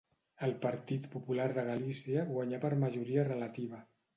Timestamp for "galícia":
1.69-2.25